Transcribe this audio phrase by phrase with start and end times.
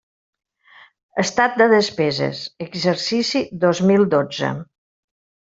[1.23, 4.53] Estat de despeses: exercici dos mil dotze.